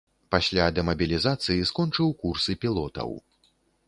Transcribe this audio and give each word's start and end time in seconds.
Пасля 0.35 0.65
дэмабілізацыі 0.77 1.67
скончыў 1.71 2.09
курсы 2.23 2.57
пілотаў. 2.65 3.13